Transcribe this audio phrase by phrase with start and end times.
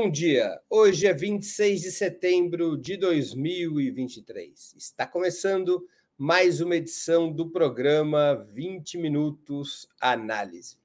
[0.00, 0.60] Bom dia.
[0.70, 4.76] Hoje é 26 de setembro de 2023.
[4.78, 10.78] Está começando mais uma edição do programa 20 Minutos Análise.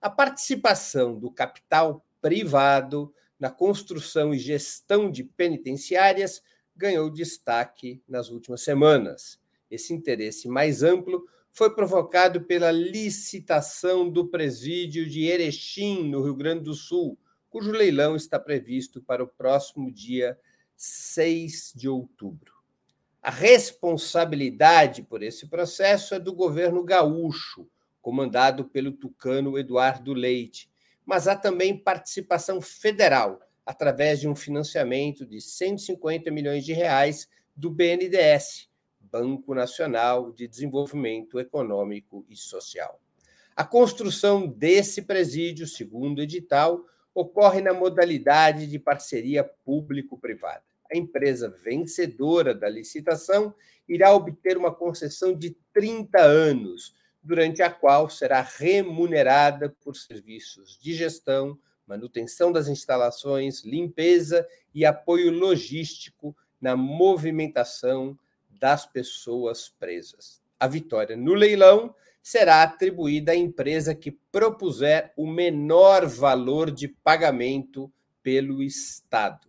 [0.00, 6.40] A participação do capital privado na construção e gestão de penitenciárias
[6.76, 9.40] ganhou destaque nas últimas semanas.
[9.68, 16.62] Esse interesse mais amplo foi provocado pela licitação do presídio de Erechim, no Rio Grande
[16.62, 17.18] do Sul,
[17.56, 20.38] cujo leilão está previsto para o próximo dia
[20.76, 22.52] 6 de outubro.
[23.22, 27.66] A responsabilidade por esse processo é do governo gaúcho,
[28.02, 30.70] comandado pelo tucano Eduardo Leite,
[31.06, 37.70] mas há também participação federal, através de um financiamento de 150 milhões de reais do
[37.70, 38.68] BNDES,
[39.00, 43.00] Banco Nacional de Desenvolvimento Econômico e Social.
[43.56, 46.84] A construção desse presídio, segundo o edital,
[47.16, 50.62] ocorre na modalidade de parceria público-privada.
[50.92, 53.54] A empresa vencedora da licitação
[53.88, 60.92] irá obter uma concessão de 30 anos, durante a qual será remunerada por serviços de
[60.92, 68.16] gestão, manutenção das instalações, limpeza e apoio logístico na movimentação
[68.50, 70.42] das pessoas presas.
[70.60, 71.94] A vitória no leilão
[72.26, 77.88] será atribuída à empresa que propuser o menor valor de pagamento
[78.20, 79.46] pelo Estado.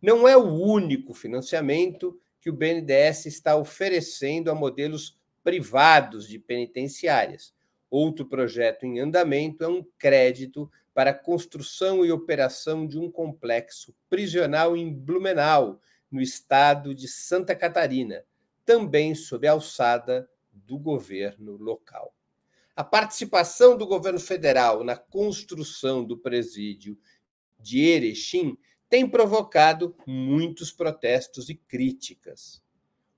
[0.00, 7.52] Não é o único financiamento que o BNDES está oferecendo a modelos privados de penitenciárias.
[7.90, 13.94] Outro projeto em andamento é um crédito para a construção e operação de um complexo
[14.08, 18.24] prisional em Blumenau, no estado de Santa Catarina,
[18.64, 22.14] também sob a alçada do governo local.
[22.76, 26.98] A participação do governo federal na construção do presídio
[27.58, 28.56] de Erechim
[28.88, 32.62] tem provocado muitos protestos e críticas.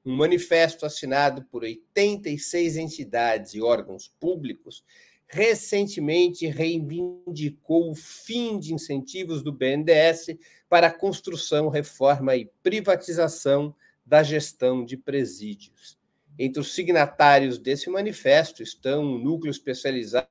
[0.05, 4.85] Um manifesto assinado por 86 entidades e órgãos públicos
[5.29, 10.37] recentemente reivindicou o fim de incentivos do BNDES
[10.69, 13.75] para a construção, reforma e privatização
[14.05, 15.96] da gestão de presídios.
[16.39, 20.29] Entre os signatários desse manifesto estão o Núcleo Especializado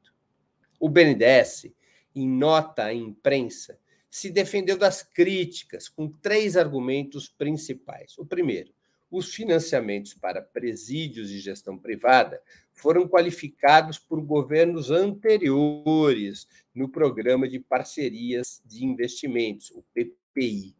[0.78, 1.72] O BNDES
[2.14, 3.78] em nota à imprensa,
[4.10, 8.16] se defendeu das críticas com três argumentos principais.
[8.18, 8.72] O primeiro,
[9.12, 12.40] os financiamentos para presídios de gestão privada
[12.72, 20.74] foram qualificados por governos anteriores no Programa de Parcerias de Investimentos, o PPI.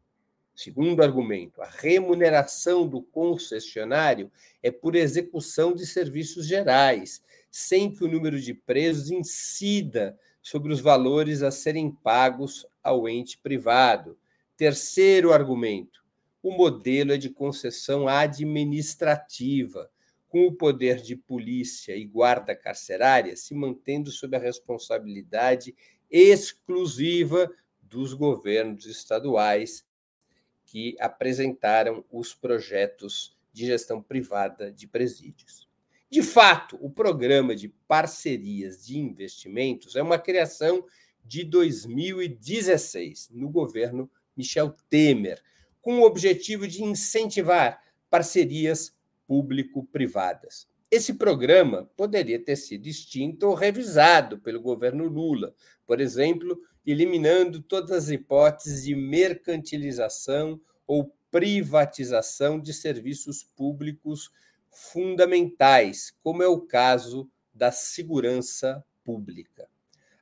[0.54, 4.32] Segundo argumento, a remuneração do concessionário
[4.62, 10.80] é por execução de serviços gerais, sem que o número de presos incida sobre os
[10.80, 14.16] valores a serem pagos ao ente privado.
[14.56, 16.01] Terceiro argumento:
[16.42, 19.90] o modelo é de concessão administrativa,
[20.28, 25.74] com o poder de polícia e guarda carcerária se mantendo sob a responsabilidade
[26.10, 27.50] exclusiva
[27.80, 29.84] dos governos estaduais
[30.64, 35.68] que apresentaram os projetos de gestão privada de presídios.
[36.10, 40.84] De fato, o programa de parcerias de investimentos é uma criação
[41.24, 45.42] de 2016, no governo Michel Temer,
[45.82, 48.94] com o objetivo de incentivar parcerias
[49.26, 50.66] público-privadas.
[50.90, 55.54] Esse programa poderia ter sido extinto ou revisado pelo governo Lula,
[55.86, 64.30] por exemplo, eliminando todas as hipóteses de mercantilização ou privatização de serviços públicos
[64.70, 69.68] fundamentais, como é o caso da segurança pública.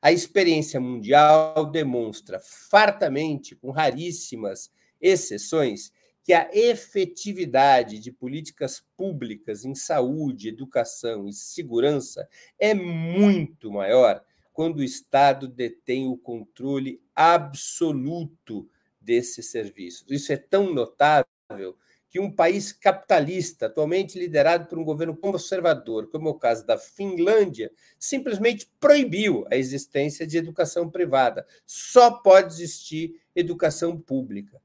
[0.00, 5.92] A experiência mundial demonstra fartamente, com raríssimas exceções,
[6.22, 14.78] que a efetividade de políticas públicas em saúde, educação e segurança é muito maior quando
[14.78, 18.68] o Estado detém o controle absoluto
[19.00, 20.04] desses serviços.
[20.10, 21.76] Isso é tão notável
[22.10, 26.76] que um país capitalista, atualmente liderado por um governo conservador, como é o caso da
[26.76, 31.46] Finlândia, simplesmente proibiu a existência de educação privada.
[31.64, 34.60] Só pode existir educação pública.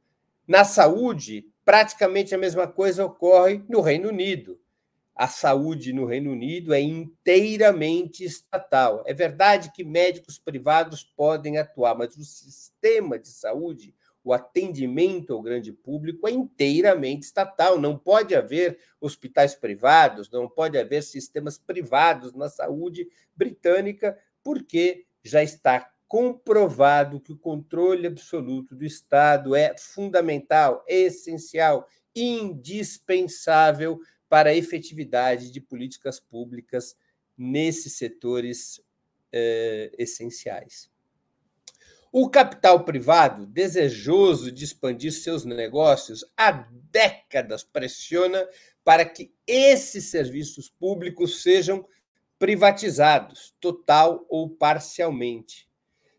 [0.47, 4.59] Na saúde, praticamente a mesma coisa ocorre no Reino Unido.
[5.15, 9.03] A saúde no Reino Unido é inteiramente estatal.
[9.07, 15.41] É verdade que médicos privados podem atuar, mas o sistema de saúde, o atendimento ao
[15.41, 17.79] grande público é inteiramente estatal.
[17.79, 25.41] Não pode haver hospitais privados, não pode haver sistemas privados na saúde britânica, porque já
[25.41, 33.99] está comprovado que o controle absoluto do Estado é fundamental, essencial, indispensável
[34.29, 36.95] para a efetividade de políticas públicas
[37.37, 38.81] nesses setores
[39.31, 40.89] eh, essenciais.
[42.11, 46.51] O capital privado, desejoso de expandir seus negócios há
[46.89, 48.47] décadas, pressiona
[48.85, 51.85] para que esses serviços públicos sejam
[52.39, 55.64] privatizados, total ou parcialmente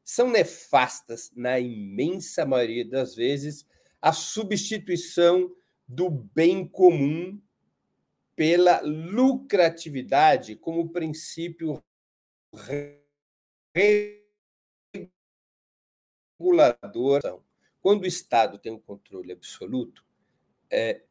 [0.06, 3.66] são nefastas, na imensa maioria das vezes,
[4.00, 5.52] a substituição
[5.86, 7.42] do bem comum
[8.36, 11.82] pela lucratividade como princípio
[16.38, 17.42] regulador.
[17.80, 20.06] Quando o Estado tem um controle absoluto,
[20.70, 21.02] é,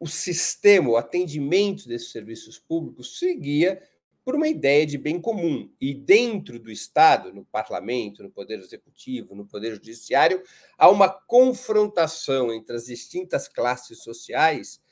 [0.00, 3.86] o sistema, o atendimento desses serviços públicos seguia
[4.28, 5.72] por uma ideia de bem comum.
[5.80, 10.42] E dentro do Estado, no parlamento, no poder executivo, no poder judiciário,
[10.76, 14.82] há uma confrontação entre as distintas classes sociais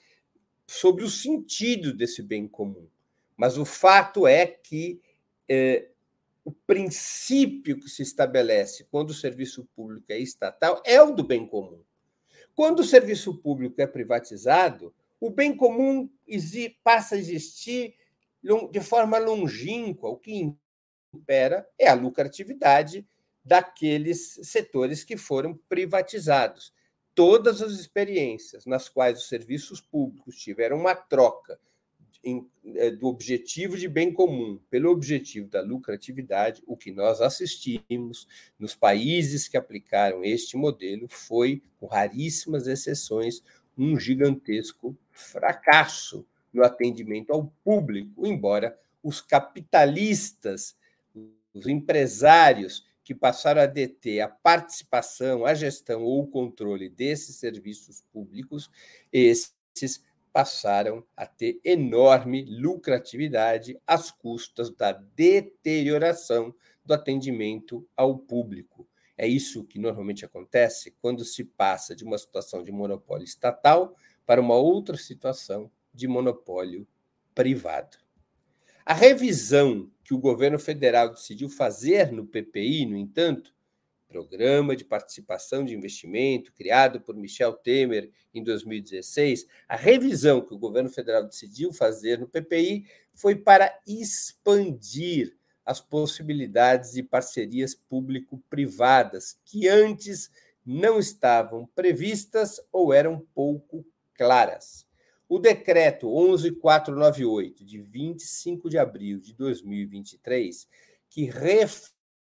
[0.67, 2.89] sobre o sentido desse bem comum.
[3.37, 5.03] Mas o fato é que
[5.47, 5.91] é,
[6.43, 11.47] o princípio que se estabelece quando o serviço público é estatal é o do bem
[11.47, 11.83] comum.
[12.55, 16.09] Quando o serviço público é privatizado, o bem comum
[16.83, 17.95] passa a existir
[18.71, 20.09] de forma longínqua.
[20.09, 20.55] O que
[21.15, 23.07] impera é a lucratividade
[23.45, 26.75] daqueles setores que foram privatizados.
[27.15, 31.59] Todas as experiências nas quais os serviços públicos tiveram uma troca
[32.25, 38.27] eh, do objetivo de bem comum pelo objetivo da lucratividade, o que nós assistimos
[38.59, 43.43] nos países que aplicaram este modelo foi, com raríssimas exceções,
[43.79, 50.75] um gigantesco fracasso no atendimento ao público, embora os capitalistas,
[51.53, 58.03] os empresários que passaram a deter a participação, a gestão ou o controle desses serviços
[58.11, 58.71] públicos,
[59.13, 68.89] esses passaram a ter enorme lucratividade às custas da deterioração do atendimento ao público.
[69.17, 73.95] É isso que normalmente acontece quando se passa de uma situação de monopólio estatal
[74.27, 76.87] para uma outra situação de monopólio
[77.35, 77.97] privado.
[78.85, 83.53] A revisão que o governo federal decidiu fazer no PPI, no entanto,
[84.07, 90.59] Programa de Participação de Investimento, criado por Michel Temer em 2016, a revisão que o
[90.59, 99.67] governo federal decidiu fazer no PPI foi para expandir as possibilidades de parcerias público-privadas que
[99.67, 100.31] antes
[100.65, 103.85] não estavam previstas ou eram pouco
[104.15, 104.86] claras.
[105.29, 110.69] O decreto 11498, de 25 de abril de 2023,
[111.11, 111.25] que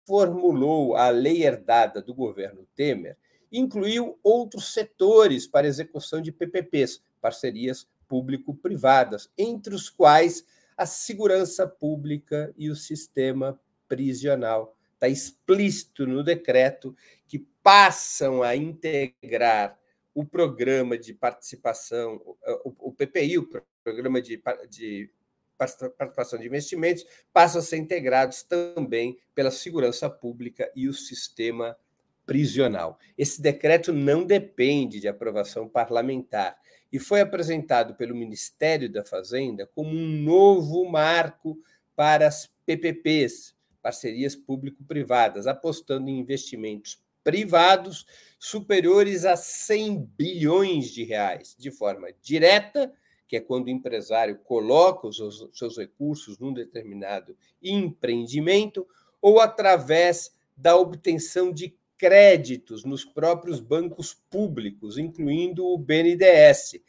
[0.06, 3.18] reformulou a lei herdada do governo Temer,
[3.52, 10.46] incluiu outros setores para execução de PPPs, parcerias público-privadas, entre os quais
[10.78, 14.78] a segurança pública e o sistema prisional.
[14.94, 16.96] Está explícito no decreto
[17.28, 19.78] que passam a integrar
[20.18, 22.20] o programa de participação,
[22.66, 23.48] o, PPI, o
[23.84, 25.12] Programa de, de
[25.56, 31.78] participação de investimentos passam a ser integrados também pela segurança pública e o sistema
[32.26, 32.98] prisional.
[33.16, 36.58] Esse decreto não depende de aprovação parlamentar
[36.92, 41.62] e foi apresentado pelo Ministério da Fazenda como um novo marco
[41.96, 48.06] para as PPPs, parcerias público-privadas, apostando em investimentos privados
[48.40, 52.90] superiores a 100 bilhões de reais, de forma direta,
[53.28, 55.18] que é quando o empresário coloca os
[55.52, 58.88] seus recursos num determinado empreendimento,
[59.22, 66.80] ou através da obtenção de créditos nos próprios bancos públicos, incluindo o BNDES.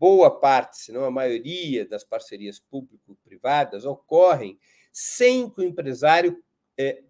[0.00, 4.58] Boa parte, se não a maioria das parcerias público-privadas ocorrem
[4.90, 6.42] sem que o empresário
[6.78, 7.02] é,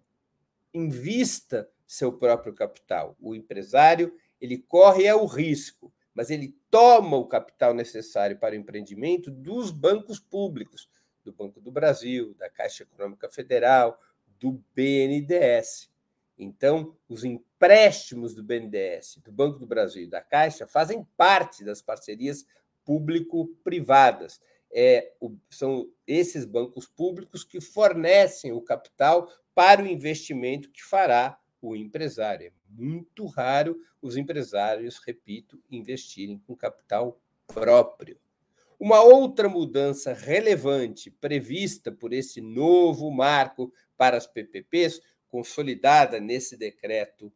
[0.73, 3.15] invista seu próprio capital.
[3.19, 9.31] O empresário ele corre o risco, mas ele toma o capital necessário para o empreendimento
[9.31, 10.89] dos bancos públicos,
[11.23, 13.99] do Banco do Brasil, da Caixa Econômica Federal,
[14.39, 15.89] do BNDES.
[16.37, 21.81] Então, os empréstimos do BNDES, do Banco do Brasil e da Caixa fazem parte das
[21.81, 22.45] parcerias
[22.85, 24.39] público-privadas.
[24.71, 25.13] É,
[25.49, 32.47] são esses bancos públicos que fornecem o capital para o investimento que fará o empresário.
[32.47, 38.19] É muito raro os empresários, repito, investirem com capital próprio.
[38.79, 47.31] Uma outra mudança relevante prevista por esse novo marco para as PPPs consolidada nesse decreto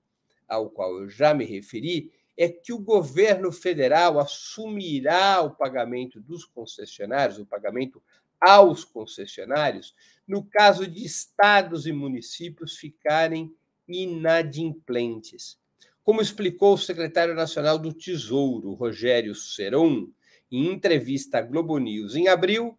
[0.48, 6.44] ao qual eu já me referi, é que o governo federal assumirá o pagamento dos
[6.44, 8.02] concessionários, o pagamento
[8.40, 9.96] aos concessionários,
[10.28, 13.56] no caso de estados e municípios ficarem
[13.94, 15.60] inadimplentes.
[16.04, 20.10] Como explicou o secretário nacional do Tesouro, Rogério Seron,
[20.52, 22.78] em entrevista à Globo News em abril,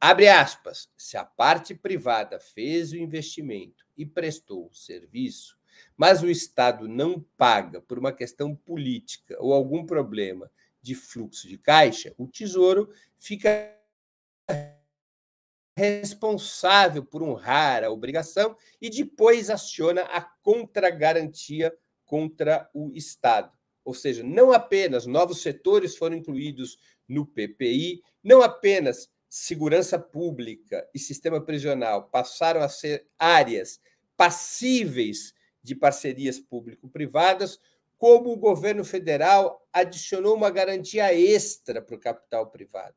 [0.00, 5.56] abre aspas, se a parte privada fez o investimento e prestou o serviço,
[5.96, 10.50] mas o Estado não paga por uma questão política ou algum problema
[10.82, 13.74] de fluxo de caixa, o Tesouro fica
[15.76, 23.52] responsável por honrar a obrigação e depois aciona a contragarantia contra o Estado.
[23.84, 30.98] Ou seja, não apenas novos setores foram incluídos no PPI, não apenas segurança pública e
[30.98, 33.78] sistema prisional passaram a ser áreas
[34.16, 37.60] passíveis de parcerias público-privadas,
[37.98, 42.94] como o governo federal adicionou uma garantia extra para o capital privado,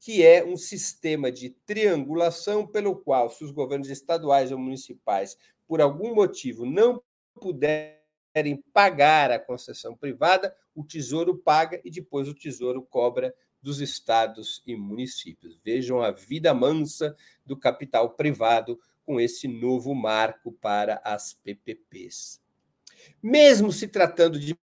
[0.00, 5.36] que é um sistema de triangulação pelo qual, se os governos estaduais ou municipais,
[5.68, 7.02] por algum motivo, não
[7.34, 14.62] puderem pagar a concessão privada, o Tesouro paga e depois o Tesouro cobra dos estados
[14.66, 15.60] e municípios.
[15.62, 17.14] Vejam a vida mansa
[17.44, 22.40] do capital privado com esse novo marco para as PPPs.
[23.22, 24.58] Mesmo se tratando de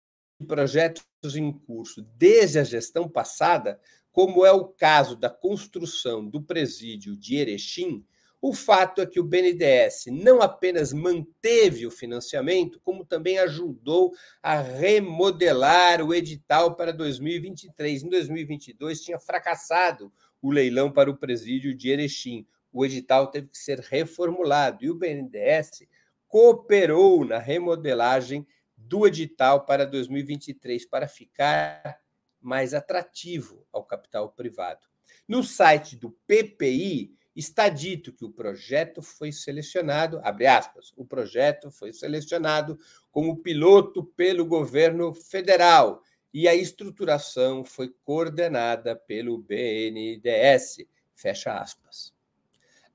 [0.46, 3.80] projetos em curso desde a gestão passada,
[4.16, 8.02] como é o caso da construção do presídio de Erechim,
[8.40, 14.58] o fato é que o BNDES não apenas manteve o financiamento, como também ajudou a
[14.58, 18.04] remodelar o edital para 2023.
[18.04, 22.46] Em 2022 tinha fracassado o leilão para o presídio de Erechim.
[22.72, 25.82] O edital teve que ser reformulado e o BNDES
[26.26, 28.46] cooperou na remodelagem
[28.78, 32.05] do edital para 2023 para ficar
[32.46, 34.86] mais atrativo ao capital privado.
[35.26, 41.70] No site do PPI, está dito que o projeto foi selecionado, abre aspas, o projeto
[41.70, 42.78] foi selecionado
[43.10, 52.14] como piloto pelo governo federal e a estruturação foi coordenada pelo BNDES, fecha aspas.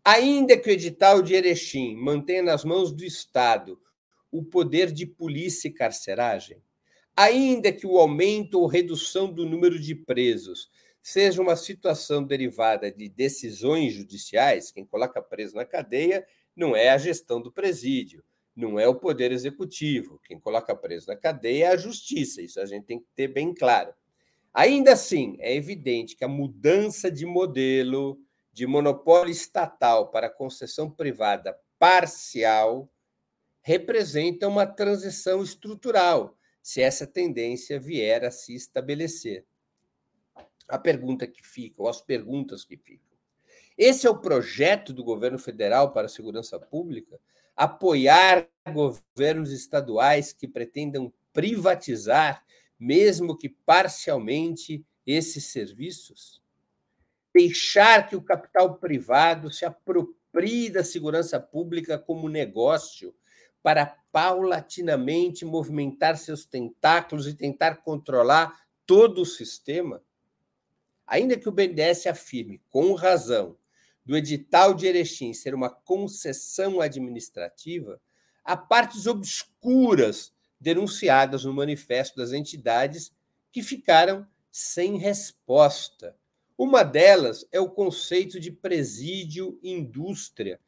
[0.03, 3.79] Ainda que o edital de Erechim mantenha nas mãos do Estado
[4.31, 6.63] o poder de polícia e carceragem,
[7.15, 10.70] ainda que o aumento ou redução do número de presos
[11.01, 16.25] seja uma situação derivada de decisões judiciais, quem coloca preso na cadeia
[16.56, 18.24] não é a gestão do presídio,
[18.56, 20.20] não é o poder executivo.
[20.25, 23.53] Quem coloca preso na cadeia é a justiça, isso a gente tem que ter bem
[23.53, 23.94] claro.
[24.53, 28.20] Ainda assim, é evidente que a mudança de modelo
[28.51, 32.91] de monopólio estatal para concessão privada parcial
[33.62, 39.46] representa uma transição estrutural, se essa tendência vier a se estabelecer
[40.68, 43.12] a pergunta que fica, ou as perguntas que ficam.
[43.77, 47.20] Esse é o projeto do governo federal para a segurança pública?
[47.56, 52.46] Apoiar governos estaduais que pretendam privatizar,
[52.80, 56.41] mesmo que parcialmente, esses serviços?
[57.34, 63.15] deixar que o capital privado se aproprie da segurança pública como negócio
[63.63, 70.01] para paulatinamente movimentar seus tentáculos e tentar controlar todo o sistema?
[71.06, 73.58] Ainda que o BNDES afirme, com razão,
[74.06, 78.01] do edital de Erechim ser uma concessão administrativa,
[78.44, 83.12] há partes obscuras denunciadas no manifesto das entidades
[83.51, 86.15] que ficaram sem resposta.
[86.58, 90.60] Uma delas é o conceito de presídio indústria,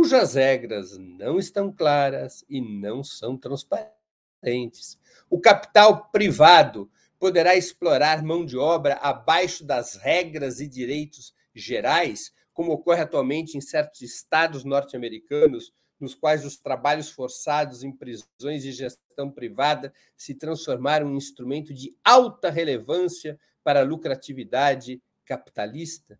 [0.00, 4.98] cujas regras não estão claras e não são transparentes.
[5.28, 12.72] O capital privado poderá explorar mão de obra abaixo das regras e direitos gerais, como
[12.72, 19.30] ocorre atualmente em certos estados norte-americanos, nos quais os trabalhos forçados em prisões de gestão
[19.30, 26.18] privada se transformaram em um instrumento de alta relevância para a lucratividade capitalista?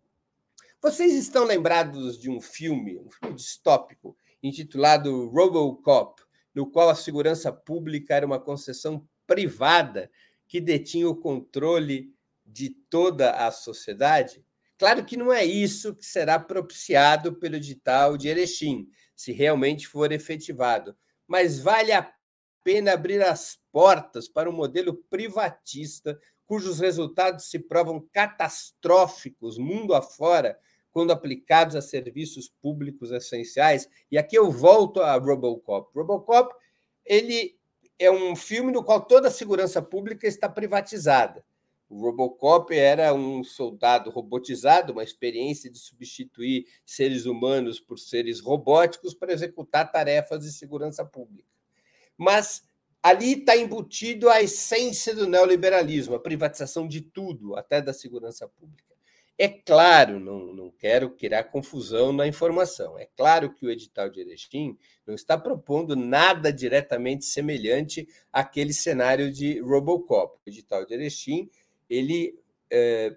[0.83, 6.19] Vocês estão lembrados de um filme, um filme distópico, intitulado Robocop,
[6.55, 10.09] no qual a segurança pública era uma concessão privada
[10.47, 12.11] que detinha o controle
[12.43, 14.43] de toda a sociedade?
[14.75, 20.11] Claro que não é isso que será propiciado pelo edital de Erechim, se realmente for
[20.11, 20.97] efetivado,
[21.27, 22.11] mas vale a
[22.63, 30.59] pena abrir as portas para um modelo privatista cujos resultados se provam catastróficos mundo afora
[30.91, 33.89] quando aplicados a serviços públicos essenciais.
[34.11, 35.89] E aqui eu volto a Robocop.
[35.95, 36.53] Robocop
[37.05, 37.57] ele
[37.97, 41.43] é um filme no qual toda a segurança pública está privatizada.
[41.89, 49.13] O Robocop era um soldado robotizado, uma experiência de substituir seres humanos por seres robóticos
[49.13, 51.49] para executar tarefas de segurança pública.
[52.17, 52.63] Mas
[53.03, 58.90] ali está embutido a essência do neoliberalismo, a privatização de tudo, até da segurança pública.
[59.37, 64.21] É claro, não, não quero criar confusão na informação, é claro que o edital de
[64.21, 70.37] Erechim não está propondo nada diretamente semelhante àquele cenário de Robocop.
[70.45, 71.49] O edital de Erechim
[71.89, 72.39] ele
[72.69, 73.15] é,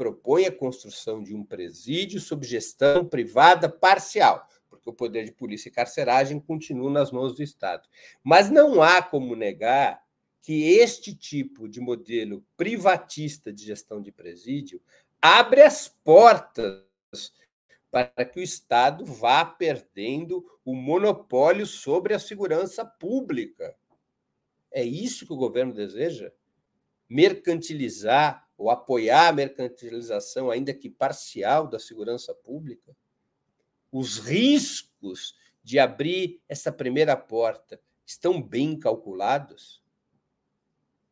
[0.00, 5.68] propõe a construção de um presídio sob gestão privada parcial, porque o poder de polícia
[5.68, 7.88] e carceragem continua nas mãos do Estado.
[8.24, 10.02] Mas não há como negar
[10.42, 14.80] que este tipo de modelo privatista de gestão de presídio
[15.20, 16.84] abre as portas
[17.90, 23.74] para que o Estado vá perdendo o monopólio sobre a segurança pública.
[24.70, 26.32] É isso que o governo deseja?
[27.08, 32.96] Mercantilizar ou apoiar a mercantilização, ainda que parcial, da segurança pública?
[33.90, 39.82] Os riscos de abrir essa primeira porta estão bem calculados?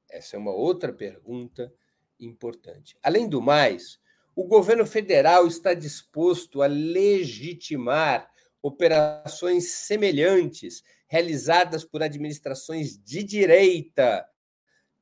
[0.09, 1.75] Essa é uma outra pergunta
[2.21, 2.97] importante.
[3.03, 3.99] Além do mais,
[4.35, 8.31] o governo federal está disposto a legitimar
[8.63, 14.25] operações semelhantes realizadas por administrações de direita,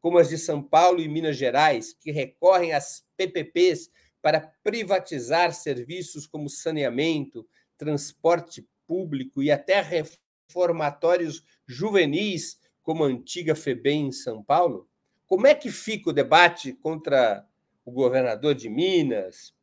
[0.00, 3.90] como as de São Paulo e Minas Gerais, que recorrem às PPPs
[4.22, 14.08] para privatizar serviços como saneamento, transporte público e até reformatórios juvenis, como a antiga FEBEM
[14.08, 14.88] em São Paulo?
[15.26, 17.46] Como é que fica o debate contra
[17.84, 19.54] o governador de Minas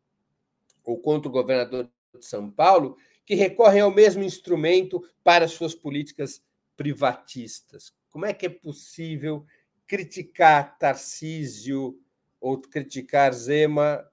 [0.83, 6.43] ou contra o governador de São Paulo, que recorrem ao mesmo instrumento para suas políticas
[6.75, 7.93] privatistas?
[8.09, 9.45] Como é que é possível
[9.87, 11.99] criticar Tarcísio
[12.39, 14.05] ou criticar Zema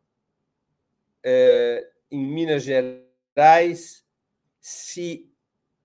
[1.23, 4.05] é, em Minas Gerais
[4.61, 5.29] se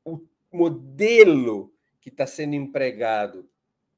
[0.04, 0.20] o
[0.52, 3.50] modelo que está sendo empregado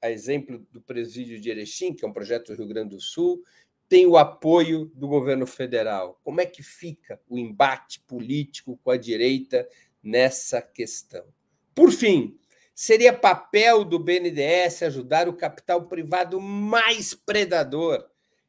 [0.02, 3.44] a exemplo do presídio de Erechim, que é um projeto do Rio Grande do Sul,
[3.90, 6.20] tem o apoio do governo federal.
[6.24, 9.68] Como é que fica o embate político com a direita
[10.04, 11.26] nessa questão?
[11.74, 12.38] Por fim,
[12.76, 18.06] seria papel do BNDES ajudar o capital privado mais predador,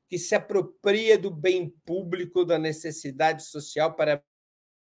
[0.08, 4.22] que se apropria do bem público, da necessidade social para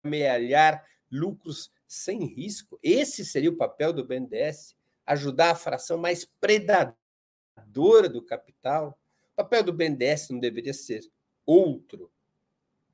[0.04, 2.78] amealhar lucros sem risco?
[2.82, 4.75] Esse seria o papel do BNDES?
[5.06, 8.98] Ajudar a fração mais predadora do capital,
[9.32, 11.02] o papel do BNDES não deveria ser
[11.44, 12.10] outro.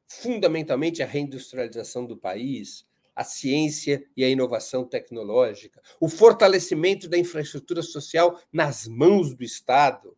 [0.07, 7.83] Fundamentalmente, a reindustrialização do país, a ciência e a inovação tecnológica, o fortalecimento da infraestrutura
[7.83, 10.17] social nas mãos do Estado.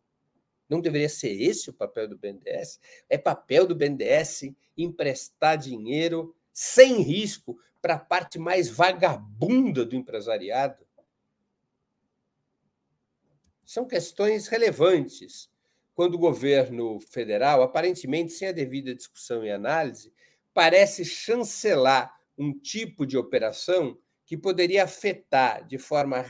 [0.67, 2.79] Não deveria ser esse o papel do BNDES?
[3.09, 10.85] É papel do BNDES emprestar dinheiro sem risco para a parte mais vagabunda do empresariado?
[13.65, 15.49] São questões relevantes
[15.95, 20.13] quando o governo federal, aparentemente sem a devida discussão e análise,
[20.53, 26.23] parece chancelar um tipo de operação que poderia afetar de forma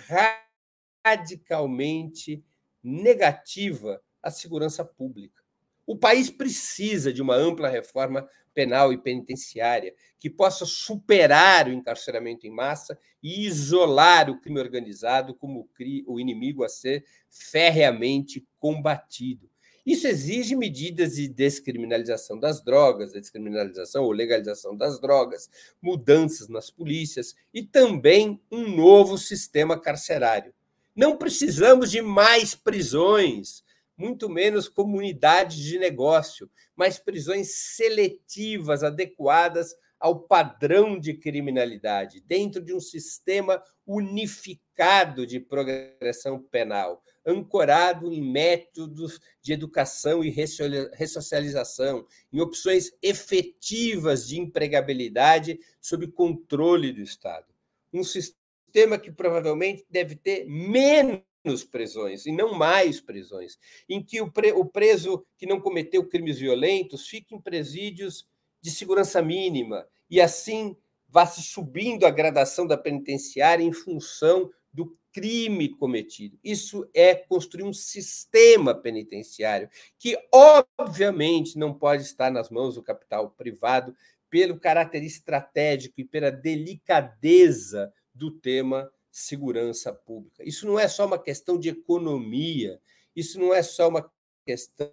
[1.04, 2.44] radicalmente
[2.84, 5.44] negativa a segurança pública.
[5.86, 12.48] O país precisa de uma ampla reforma penal e penitenciária que possa superar o encarceramento
[12.48, 15.70] em massa e isolar o crime organizado como
[16.08, 19.48] o inimigo a ser ferreamente combatido.
[19.86, 25.48] Isso exige medidas de descriminalização das drogas, descriminalização ou legalização das drogas,
[25.80, 30.52] mudanças nas polícias e também um novo sistema carcerário.
[30.96, 33.64] Não precisamos de mais prisões,
[33.98, 42.74] muito menos comunidades de negócio, mas prisões seletivas, adequadas ao padrão de criminalidade, dentro de
[42.74, 52.92] um sistema unificado de progressão penal, ancorado em métodos de educação e ressocialização, em opções
[53.02, 57.48] efetivas de empregabilidade sob controle do Estado.
[57.92, 61.22] Um sistema que provavelmente deve ter menos
[61.64, 67.36] prisões e não mais prisões, em que o, preso que não cometeu crimes violentos fique
[67.36, 68.28] em presídios
[68.62, 70.76] de segurança mínima e assim
[71.08, 76.38] vá se subindo a gradação da penitenciária em função do crime cometido.
[76.44, 83.30] Isso é construir um sistema penitenciário que, obviamente, não pode estar nas mãos do capital
[83.30, 83.96] privado
[84.30, 90.44] pelo caráter estratégico e pela delicadeza do tema segurança pública.
[90.44, 92.82] Isso não é só uma questão de economia,
[93.16, 94.12] isso não é só uma
[94.46, 94.92] questão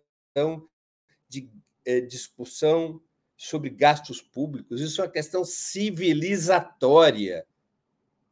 [1.28, 1.50] de
[1.84, 3.02] é, discussão
[3.36, 7.44] sobre gastos públicos, isso é uma questão civilizatória.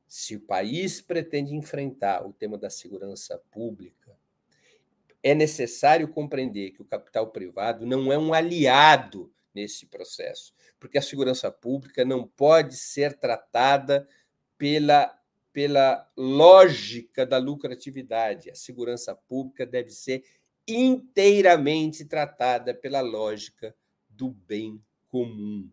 [0.07, 4.17] Se o país pretende enfrentar o tema da segurança pública,
[5.21, 11.03] é necessário compreender que o capital privado não é um aliado nesse processo, porque a
[11.03, 14.09] segurança pública não pode ser tratada
[14.57, 15.20] pela,
[15.53, 18.51] pela lógica da lucratividade.
[18.51, 20.25] A segurança pública deve ser
[20.67, 23.75] inteiramente tratada pela lógica
[24.09, 25.69] do bem comum.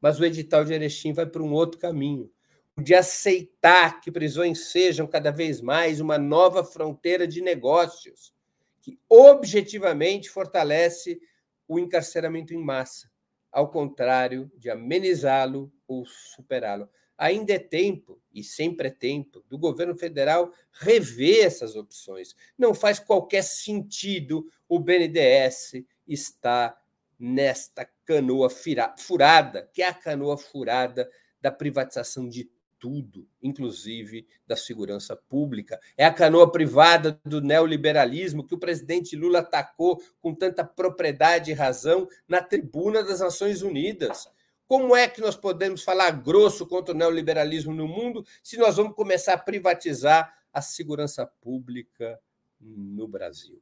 [0.00, 2.30] Mas o edital de Erechim vai para um outro caminho
[2.76, 8.32] de aceitar que prisões sejam cada vez mais uma nova fronteira de negócios,
[8.80, 11.20] que objetivamente fortalece
[11.68, 13.10] o encarceramento em massa,
[13.52, 16.88] ao contrário de amenizá-lo ou superá-lo.
[17.20, 22.34] Ainda é tempo, e sempre é tempo, do governo federal rever essas opções.
[22.56, 26.82] Não faz qualquer sentido o BNDES estar
[27.18, 28.48] nesta canoa
[28.96, 31.10] furada, que é a canoa furada
[31.42, 35.78] da privatização de tudo, inclusive da segurança pública.
[35.98, 41.54] É a canoa privada do neoliberalismo que o presidente Lula atacou com tanta propriedade e
[41.54, 44.26] razão na tribuna das Nações Unidas.
[44.70, 48.94] Como é que nós podemos falar grosso contra o neoliberalismo no mundo se nós vamos
[48.94, 52.20] começar a privatizar a segurança pública
[52.60, 53.60] no Brasil?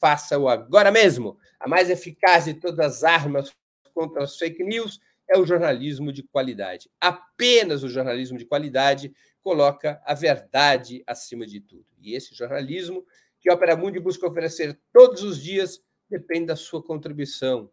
[0.00, 1.38] faça-o agora mesmo.
[1.60, 3.54] A mais eficaz de todas as armas
[3.94, 4.98] contra as fake news
[5.30, 6.90] é o jornalismo de qualidade.
[7.00, 11.86] Apenas o jornalismo de qualidade coloca a verdade acima de tudo.
[12.00, 13.06] E esse jornalismo
[13.40, 17.70] que a Mundi busca oferecer todos os dias depende da sua contribuição,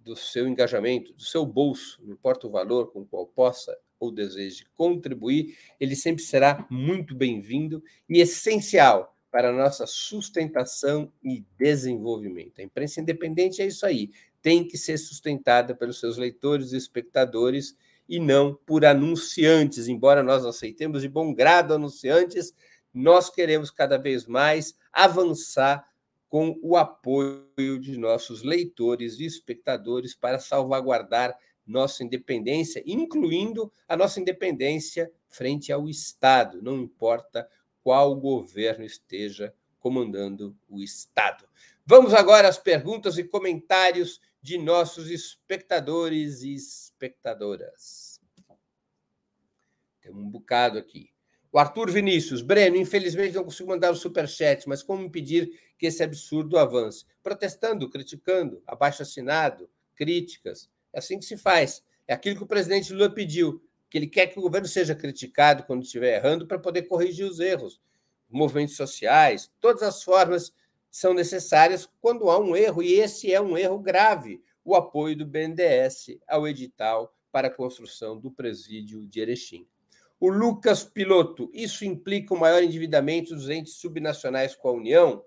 [0.00, 4.10] do seu engajamento, do seu bolso, não importa o valor com o qual possa ou
[4.10, 12.58] deseje contribuir, ele sempre será muito bem-vindo e essencial para a nossa sustentação e desenvolvimento.
[12.58, 14.10] A imprensa independente é isso aí,
[14.42, 17.76] tem que ser sustentada pelos seus leitores e espectadores
[18.08, 19.86] e não por anunciantes.
[19.86, 22.52] Embora nós aceitemos de bom grado anunciantes,
[22.92, 25.86] nós queremos cada vez mais avançar
[26.28, 34.20] com o apoio de nossos leitores e espectadores para salvaguardar nossa independência, incluindo a nossa
[34.20, 37.48] independência frente ao Estado, não importa
[37.82, 41.48] qual governo esteja comandando o Estado.
[41.84, 48.20] Vamos agora às perguntas e comentários de nossos espectadores e espectadoras.
[50.00, 51.10] Tem um bocado aqui.
[51.52, 56.02] O Arthur Vinícius, Breno, infelizmente não consigo mandar o superchat, mas como impedir que esse
[56.02, 57.04] absurdo avance?
[57.22, 60.70] Protestando, criticando, abaixo assinado, críticas.
[60.92, 61.82] É assim que se faz.
[62.06, 65.64] É aquilo que o presidente Lula pediu que ele quer que o governo seja criticado
[65.64, 67.78] quando estiver errando para poder corrigir os erros.
[68.26, 70.54] Movimentos sociais, todas as formas
[70.90, 75.26] são necessárias quando há um erro, e esse é um erro grave: o apoio do
[75.26, 79.66] BNDES ao edital para a construção do presídio de Erechim.
[80.18, 85.22] O Lucas Piloto, isso implica o maior endividamento dos entes subnacionais com a União?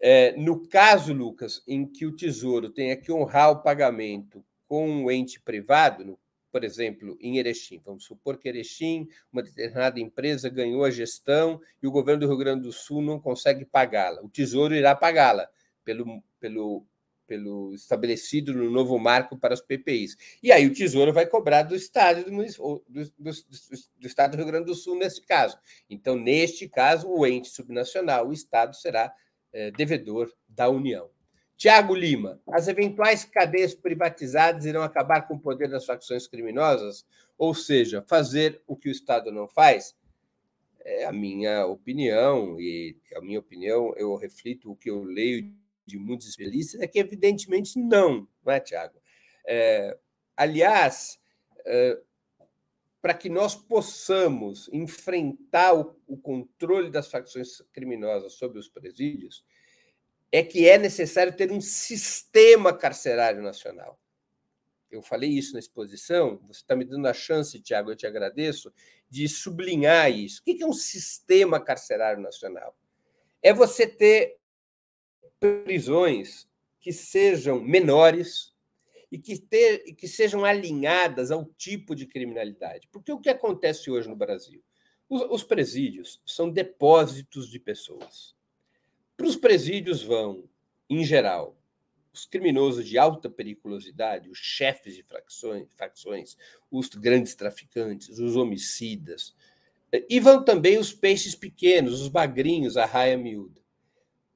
[0.00, 5.10] É, no caso, Lucas, em que o Tesouro tenha que honrar o pagamento com um
[5.10, 6.18] ente privado, no
[6.56, 7.82] por exemplo, em Erechim.
[7.84, 12.38] Vamos supor que Erechim, uma determinada empresa, ganhou a gestão e o governo do Rio
[12.38, 14.22] Grande do Sul não consegue pagá-la.
[14.22, 15.46] O Tesouro irá pagá-la
[15.84, 16.86] pelo, pelo,
[17.26, 20.16] pelo estabelecido no novo marco para as PPIs.
[20.42, 23.30] E aí o Tesouro vai cobrar do Estado do, do, do,
[23.98, 25.58] do, Estado do Rio Grande do Sul nesse caso.
[25.90, 29.12] Então, neste caso, o ente subnacional, o Estado, será
[29.56, 31.08] é, devedor da União.
[31.56, 37.06] Tiago Lima, as eventuais cadeias privatizadas irão acabar com o poder das facções criminosas?
[37.38, 39.96] Ou seja, fazer o que o Estado não faz?
[40.84, 45.50] É a minha opinião, e a minha opinião, eu reflito o que eu leio
[45.86, 49.00] de muitos especialistas, é que evidentemente não, não é, Tiago?
[49.46, 49.96] É,
[50.36, 51.18] aliás,
[51.64, 51.98] é,
[53.06, 59.44] para que nós possamos enfrentar o, o controle das facções criminosas sobre os presídios,
[60.32, 63.96] é que é necessário ter um sistema carcerário nacional.
[64.90, 68.72] Eu falei isso na exposição, você está me dando a chance, Tiago, eu te agradeço,
[69.08, 70.40] de sublinhar isso.
[70.40, 72.76] O que é um sistema carcerário nacional?
[73.40, 74.36] É você ter
[75.38, 76.48] prisões
[76.80, 78.52] que sejam menores
[79.16, 82.86] e que, ter, e que sejam alinhadas ao tipo de criminalidade.
[82.92, 84.62] Porque o que acontece hoje no Brasil?
[85.08, 88.34] Os, os presídios são depósitos de pessoas.
[89.16, 90.44] Para os presídios vão,
[90.90, 91.56] em geral,
[92.12, 96.36] os criminosos de alta periculosidade, os chefes de facções, facções,
[96.70, 99.34] os grandes traficantes, os homicidas,
[100.10, 103.62] e vão também os peixes pequenos, os bagrinhos, a raia miúda.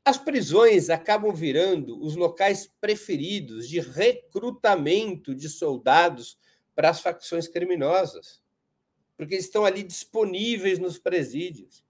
[0.05, 6.39] As prisões acabam virando os locais preferidos de recrutamento de soldados
[6.75, 8.43] para as facções criminosas,
[9.17, 11.85] porque estão ali disponíveis nos presídios.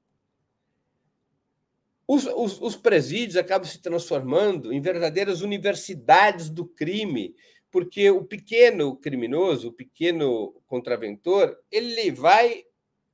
[2.06, 7.36] Os, os, os, presídios acabam se transformando em verdadeiras universidades do crime,
[7.70, 12.64] porque o pequeno criminoso, o pequeno contraventor, ele vai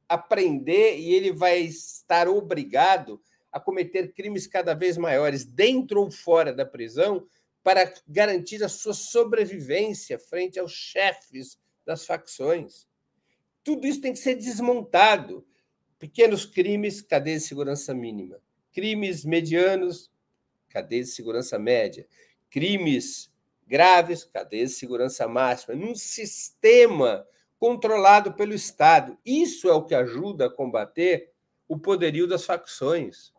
[0.09, 6.53] aprender e ele vai estar obrigado a cometer crimes cada vez maiores, dentro ou fora
[6.53, 7.27] da prisão,
[7.63, 12.87] para garantir a sua sobrevivência frente aos chefes das facções.
[13.65, 15.47] Tudo isso tem que ser desmontado.
[15.99, 18.41] Pequenos crimes, cadeia de segurança mínima
[18.77, 20.13] crimes medianos,
[20.69, 22.07] cadeia de segurança média,
[22.51, 23.33] crimes
[23.67, 27.27] graves, cadeia de segurança máxima, num sistema
[27.59, 29.17] controlado pelo Estado.
[29.25, 31.33] Isso é o que ajuda a combater
[31.67, 33.33] o poderio das facções.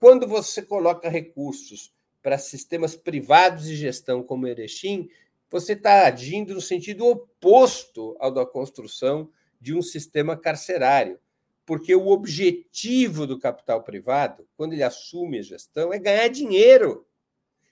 [0.00, 5.08] Quando você coloca recursos para sistemas privados de gestão como Erechim,
[5.48, 11.20] você está agindo no sentido oposto ao da construção de um sistema carcerário
[11.70, 17.06] porque o objetivo do capital privado, quando ele assume a gestão, é ganhar dinheiro.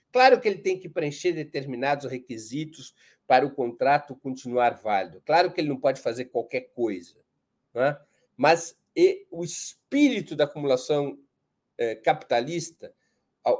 [0.09, 2.95] Claro que ele tem que preencher determinados requisitos
[3.27, 5.21] para o contrato continuar válido.
[5.25, 7.17] Claro que ele não pode fazer qualquer coisa.
[7.73, 7.99] Né?
[8.37, 8.79] Mas
[9.29, 11.19] o espírito da acumulação
[12.03, 12.93] capitalista,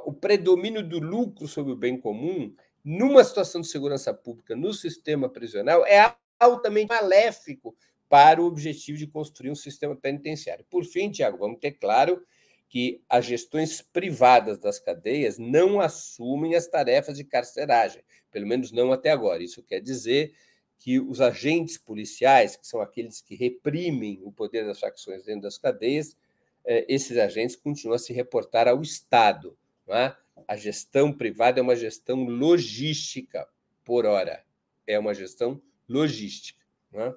[0.04, 2.54] o predomínio do lucro sobre o bem comum,
[2.84, 7.76] numa situação de segurança pública no sistema prisional é altamente maléfico
[8.08, 10.64] para o objetivo de construir um sistema penitenciário.
[10.68, 12.24] Por fim, Tiago, vamos ter claro
[12.68, 18.92] que as gestões privadas das cadeias não assumem as tarefas de carceragem, pelo menos não
[18.92, 19.42] até agora.
[19.42, 20.32] Isso quer dizer
[20.78, 25.58] que os agentes policiais, que são aqueles que reprimem o poder das facções dentro das
[25.58, 26.16] cadeias,
[26.64, 29.56] esses agentes continuam a se reportar ao Estado.
[29.88, 30.14] É?
[30.46, 33.48] A gestão privada é uma gestão logística
[33.84, 34.44] por hora,
[34.86, 36.60] é uma gestão logística.
[36.92, 37.14] É?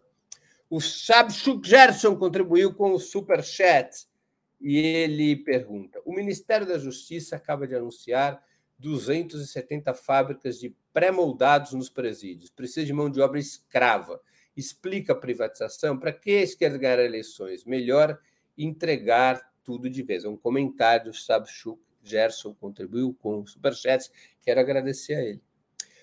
[0.70, 4.08] O Sabchuk Gerson contribuiu com o Superchat
[4.60, 8.44] e ele pergunta: o Ministério da Justiça acaba de anunciar
[8.80, 12.50] 270 fábricas de pré-moldados nos presídios.
[12.50, 14.20] Precisa de mão de obra escrava.
[14.56, 15.98] Explica a privatização.
[15.98, 17.66] Para que a esquerda ganhar eleições?
[17.66, 18.20] Melhor
[18.58, 20.24] entregar tudo de vez.
[20.26, 24.12] É um comentário do Sabchuk Gerson contribuiu com o Superchat.
[24.42, 25.42] Quero agradecer a ele.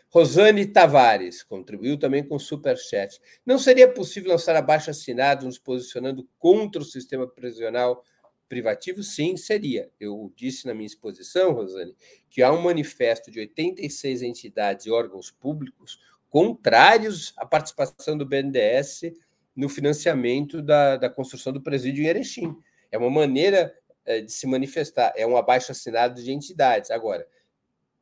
[0.08, 3.20] Rosane Tavares contribuiu também com Superchat.
[3.46, 8.02] Não seria possível lançar abaixo assinado nos posicionando contra o sistema prisional
[8.48, 9.04] privativo?
[9.04, 9.88] Sim, seria.
[10.00, 11.94] Eu disse na minha exposição, Rosane,
[12.28, 19.12] que há um manifesto de 86 entidades e órgãos públicos contrários à participação do BNDES
[19.60, 22.56] no financiamento da, da construção do presídio em Erechim.
[22.90, 23.74] É uma maneira
[24.06, 26.90] eh, de se manifestar, é um abaixo assinado de entidades.
[26.90, 27.28] Agora,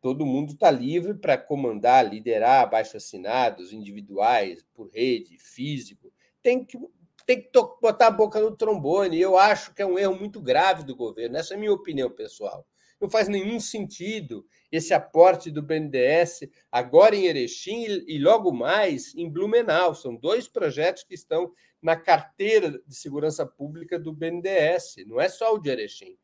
[0.01, 6.13] todo mundo está livre para comandar, liderar abaixo assinados individuais, por rede, físico.
[6.41, 6.79] Tem que,
[7.27, 7.51] tem que
[7.83, 9.21] botar a boca no trombone.
[9.21, 11.37] Eu acho que é um erro muito grave do governo.
[11.37, 12.65] Essa é a minha opinião pessoal.
[13.01, 19.29] Não faz nenhum sentido esse aporte do BNDES agora em Erechim e logo mais em
[19.29, 19.95] Blumenau.
[19.95, 25.55] São dois projetos que estão na carteira de segurança pública do BNDES, não é só
[25.55, 26.17] o de Erechim.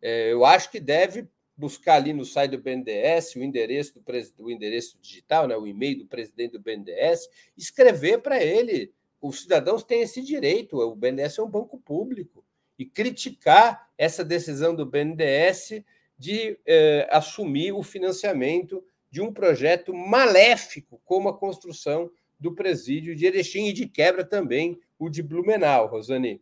[0.00, 4.50] É, eu acho que deve buscar ali no site do BNDES o endereço do o
[4.50, 8.92] endereço digital, né, o e-mail do presidente do BNDES, escrever para ele.
[9.20, 12.44] Os cidadãos têm esse direito, o BNDES é um banco público,
[12.78, 15.82] e criticar essa decisão do BNDES
[16.18, 23.26] de eh, assumir o financiamento de um projeto maléfico como a construção do presídio de
[23.26, 26.40] Erechim e de quebra também o de Blumenau, Rosane.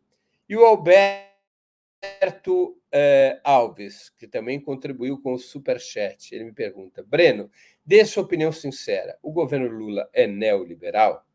[0.49, 1.29] E o Alberto
[2.93, 7.51] eh, Alves, que também contribuiu com o Superchat, ele me pergunta: Breno,
[7.85, 11.27] dê sua opinião sincera, o governo Lula é neoliberal?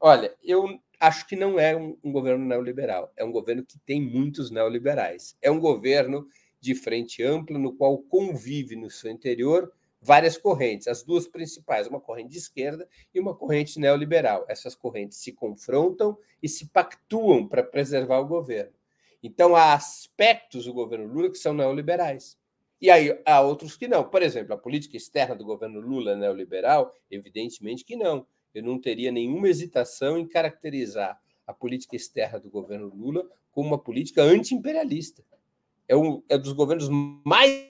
[0.00, 4.00] Olha, eu acho que não é um, um governo neoliberal, é um governo que tem
[4.00, 5.36] muitos neoliberais.
[5.42, 6.26] É um governo
[6.62, 9.70] de frente ampla, no qual convive no seu interior
[10.00, 14.44] várias correntes, as duas principais, uma corrente de esquerda e uma corrente neoliberal.
[14.48, 18.72] Essas correntes se confrontam e se pactuam para preservar o governo.
[19.22, 22.38] Então, há aspectos do governo Lula que são neoliberais.
[22.80, 24.08] E aí há outros que não.
[24.08, 26.94] Por exemplo, a política externa do governo Lula é neoliberal?
[27.10, 28.26] Evidentemente que não.
[28.54, 33.78] Eu não teria nenhuma hesitação em caracterizar a política externa do governo Lula como uma
[33.78, 35.24] política anti-imperialista.
[35.92, 36.88] É um é dos governos
[37.22, 37.68] mais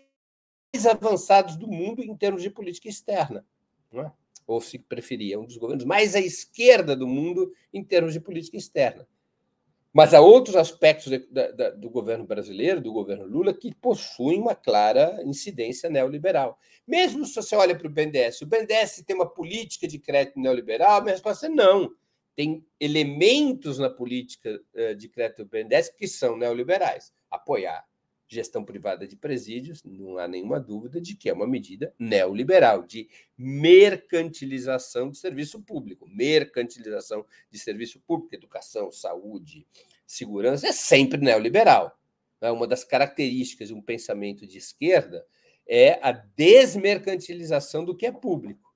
[0.89, 3.45] avançados do mundo em termos de política externa.
[3.93, 4.09] É?
[4.47, 8.21] Ou, se preferir, é um dos governos mais à esquerda do mundo em termos de
[8.21, 9.09] política externa.
[9.93, 14.55] Mas há outros aspectos de, de, do governo brasileiro, do governo Lula, que possuem uma
[14.55, 16.57] clara incidência neoliberal.
[16.87, 21.03] Mesmo se você olha para o BNDES, o BNDES tem uma política de crédito neoliberal,
[21.03, 21.93] minha resposta é não.
[22.37, 27.13] Tem elementos na política eh, de crédito do BNDES que são neoliberais.
[27.29, 27.85] Apoiar
[28.35, 33.09] gestão privada de presídios, não há nenhuma dúvida de que é uma medida neoliberal, de
[33.37, 36.09] mercantilização de serviço público.
[36.09, 39.67] Mercantilização de serviço público, educação, saúde,
[40.07, 41.99] segurança, é sempre neoliberal.
[42.41, 45.25] É uma das características de um pensamento de esquerda
[45.67, 48.75] é a desmercantilização do que é público,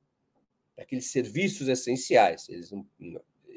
[0.77, 2.49] daqueles serviços essenciais.
[2.49, 2.87] Eles não,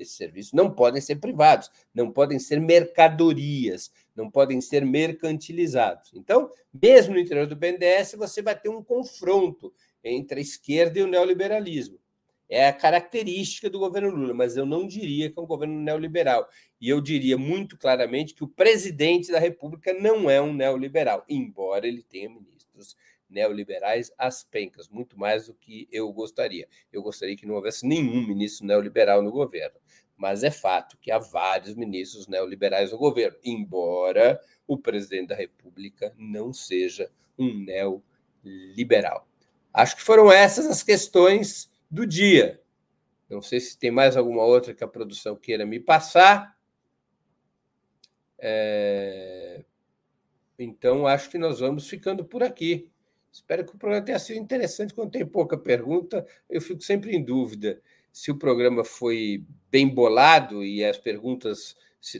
[0.01, 6.11] esses serviços não podem ser privados, não podem ser mercadorias, não podem ser mercantilizados.
[6.13, 9.73] Então, mesmo no interior do BNDES, você vai ter um confronto
[10.03, 11.99] entre a esquerda e o neoliberalismo.
[12.49, 16.49] É a característica do governo Lula, mas eu não diria que é um governo neoliberal.
[16.81, 21.87] E eu diria muito claramente que o presidente da República não é um neoliberal, embora
[21.87, 22.97] ele tenha ministros
[23.29, 26.67] neoliberais às pencas, muito mais do que eu gostaria.
[26.91, 29.79] Eu gostaria que não houvesse nenhum ministro neoliberal no governo,
[30.17, 36.13] mas é fato que há vários ministros neoliberais no governo, embora o presidente da República
[36.17, 37.53] não seja um
[38.43, 39.27] neoliberal.
[39.73, 42.61] Acho que foram essas as questões do dia.
[43.29, 46.57] Não sei se tem mais alguma outra que a produção queira me passar.
[48.39, 49.63] É...
[50.57, 52.91] Então, acho que nós vamos ficando por aqui.
[53.31, 54.93] Espero que o programa tenha sido interessante.
[54.93, 60.63] Quando tem pouca pergunta, eu fico sempre em dúvida se o programa foi bem bolado
[60.63, 61.75] e as perguntas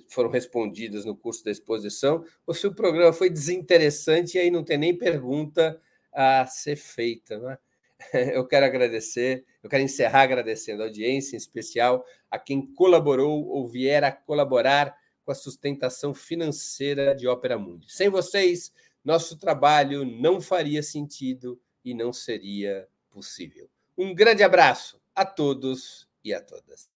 [0.09, 4.63] foram respondidas no curso da exposição, ou se o programa foi desinteressante e aí não
[4.63, 5.79] tem nem pergunta
[6.11, 7.39] a ser feita.
[7.39, 7.57] Né?
[8.33, 13.67] Eu quero agradecer, eu quero encerrar agradecendo a audiência, em especial a quem colaborou ou
[13.67, 14.95] vier a colaborar
[15.25, 17.91] com a sustentação financeira de Ópera Mundi.
[17.91, 18.71] Sem vocês,
[19.03, 23.69] nosso trabalho não faria sentido e não seria possível.
[23.97, 26.89] Um grande abraço a todos e a todas.